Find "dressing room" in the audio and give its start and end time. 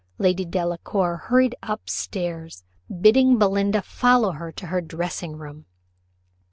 4.81-5.67